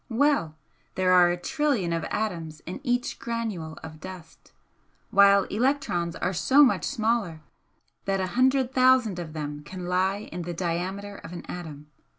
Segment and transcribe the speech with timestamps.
[0.09, 0.55] Well!
[0.95, 4.51] there are a trillion of atoms in each granule of dust,
[5.11, 7.41] while electrons are so much smaller,
[8.05, 11.85] that a hundred thousand of them can lie in the diameter of an atom.